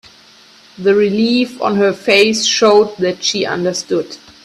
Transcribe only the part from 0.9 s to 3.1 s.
relief on her face showed